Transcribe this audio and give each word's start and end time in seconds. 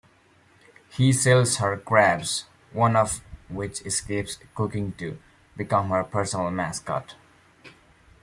He 0.89 1.13
sells 1.13 1.57
her 1.57 1.77
crabs, 1.77 2.45
one 2.73 2.95
of 2.95 3.21
which 3.49 3.85
escapes 3.85 4.39
cooking 4.55 4.93
to 4.93 5.19
become 5.55 5.91
her 5.91 6.03
personal 6.03 6.49
mascot. 6.49 7.13